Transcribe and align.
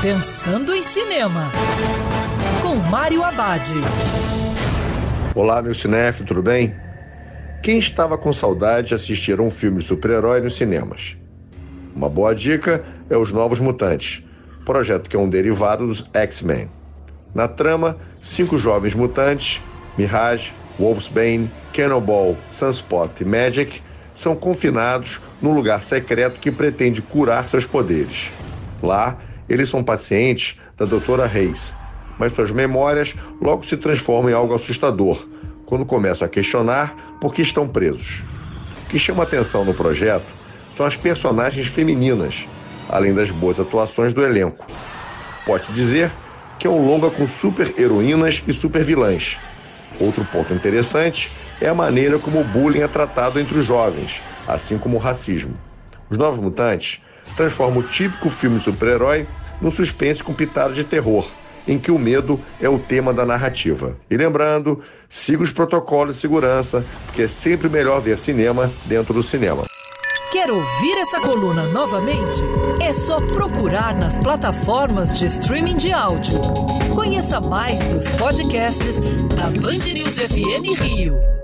Pensando 0.00 0.72
em 0.72 0.80
Cinema, 0.80 1.50
com 2.62 2.76
Mário 2.76 3.24
Abad. 3.24 3.68
Olá, 5.34 5.60
meu 5.60 5.74
cinef, 5.74 6.22
tudo 6.22 6.40
bem? 6.40 6.72
Quem 7.64 7.80
estava 7.80 8.16
com 8.16 8.32
saudade 8.32 8.88
de 8.88 8.94
assistir 8.94 9.40
a 9.40 9.42
um 9.42 9.50
filme 9.50 9.82
super-herói 9.82 10.40
nos 10.40 10.54
cinemas? 10.54 11.16
Uma 11.96 12.08
boa 12.08 12.32
dica 12.32 12.84
é 13.10 13.16
Os 13.16 13.32
Novos 13.32 13.58
Mutantes, 13.58 14.22
projeto 14.64 15.10
que 15.10 15.16
é 15.16 15.18
um 15.18 15.28
derivado 15.28 15.88
dos 15.88 16.04
X-Men. 16.14 16.70
Na 17.34 17.48
trama, 17.48 17.98
cinco 18.20 18.56
jovens 18.56 18.94
mutantes, 18.94 19.60
Mirage, 19.98 20.54
Wolfsbane, 20.78 21.50
Cannonball, 21.72 22.36
Sunspot 22.52 23.20
e 23.20 23.24
Magic, 23.24 23.82
são 24.14 24.36
confinados 24.36 25.20
num 25.42 25.52
lugar 25.52 25.82
secreto 25.82 26.38
que 26.38 26.52
pretende 26.52 27.02
curar 27.02 27.48
seus 27.48 27.66
poderes. 27.66 28.30
Lá, 28.80 29.18
eles 29.48 29.68
são 29.68 29.82
pacientes 29.82 30.56
da 30.76 30.84
doutora 30.84 31.26
Reis, 31.26 31.74
mas 32.18 32.32
suas 32.32 32.50
memórias 32.50 33.14
logo 33.40 33.64
se 33.64 33.76
transformam 33.76 34.30
em 34.30 34.34
algo 34.34 34.54
assustador 34.54 35.26
quando 35.64 35.84
começam 35.84 36.26
a 36.26 36.28
questionar 36.28 37.18
por 37.20 37.34
que 37.34 37.42
estão 37.42 37.68
presos. 37.68 38.22
O 38.84 38.88
que 38.88 38.98
chama 38.98 39.22
atenção 39.22 39.64
no 39.64 39.74
projeto 39.74 40.26
são 40.76 40.86
as 40.86 40.96
personagens 40.96 41.68
femininas, 41.68 42.48
além 42.88 43.12
das 43.12 43.30
boas 43.30 43.60
atuações 43.60 44.12
do 44.12 44.22
elenco. 44.22 44.66
Pode-se 45.44 45.72
dizer 45.72 46.10
que 46.58 46.66
é 46.66 46.70
um 46.70 46.86
longa 46.86 47.10
com 47.10 47.28
super 47.28 47.74
heroínas 47.78 48.42
e 48.46 48.52
super 48.52 48.82
vilãs. 48.82 49.36
Outro 50.00 50.24
ponto 50.24 50.54
interessante 50.54 51.30
é 51.60 51.68
a 51.68 51.74
maneira 51.74 52.18
como 52.18 52.40
o 52.40 52.44
bullying 52.44 52.80
é 52.80 52.88
tratado 52.88 53.38
entre 53.38 53.58
os 53.58 53.66
jovens, 53.66 54.20
assim 54.46 54.78
como 54.78 54.96
o 54.96 55.00
racismo. 55.00 55.54
Os 56.08 56.16
Novos 56.16 56.40
Mutantes 56.40 57.00
transformam 57.36 57.78
o 57.78 57.82
típico 57.82 58.30
filme 58.30 58.60
super-herói 58.60 59.26
num 59.60 59.70
suspense 59.70 60.22
com 60.22 60.34
pitada 60.34 60.72
de 60.72 60.84
terror, 60.84 61.26
em 61.66 61.78
que 61.78 61.90
o 61.90 61.98
medo 61.98 62.40
é 62.60 62.68
o 62.68 62.78
tema 62.78 63.12
da 63.12 63.26
narrativa. 63.26 63.96
E 64.10 64.16
lembrando, 64.16 64.82
siga 65.08 65.42
os 65.42 65.52
protocolos 65.52 66.16
de 66.16 66.20
segurança, 66.20 66.84
porque 67.06 67.22
é 67.22 67.28
sempre 67.28 67.68
melhor 67.68 68.00
ver 68.00 68.18
cinema 68.18 68.70
dentro 68.86 69.12
do 69.12 69.22
cinema. 69.22 69.64
Quer 70.30 70.50
ouvir 70.50 70.98
essa 70.98 71.20
coluna 71.20 71.64
novamente? 71.68 72.42
É 72.82 72.92
só 72.92 73.16
procurar 73.16 73.96
nas 73.96 74.18
plataformas 74.18 75.18
de 75.18 75.24
streaming 75.24 75.76
de 75.76 75.90
áudio. 75.90 76.38
Conheça 76.94 77.40
mais 77.40 77.82
dos 77.86 78.06
podcasts 78.10 79.00
da 79.34 79.44
Band 79.44 79.90
News 79.92 80.18
FM 80.18 80.82
Rio. 80.82 81.37